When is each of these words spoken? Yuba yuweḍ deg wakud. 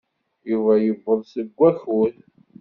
Yuba 0.49 0.73
yuweḍ 0.85 1.21
deg 1.37 1.49
wakud. 1.57 2.15